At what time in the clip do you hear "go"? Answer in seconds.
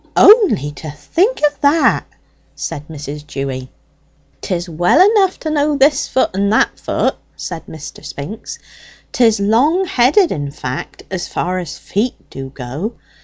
12.49-12.95